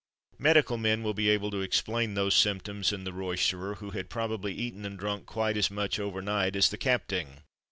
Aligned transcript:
Medical 0.39 0.79
men 0.79 1.03
will 1.03 1.13
be 1.13 1.29
able 1.29 1.51
to 1.51 1.61
explain 1.61 2.15
those 2.15 2.33
symptoms 2.33 2.91
in 2.91 3.03
the 3.03 3.13
roysterer, 3.13 3.75
who 3.75 3.91
had 3.91 4.09
probably 4.09 4.51
eaten 4.51 4.83
and 4.83 4.97
drunk 4.97 5.27
quite 5.27 5.55
as 5.57 5.69
much 5.69 5.99
over 5.99 6.23
night 6.23 6.55
as 6.55 6.69
the 6.71 6.77
"capting." 6.79 7.43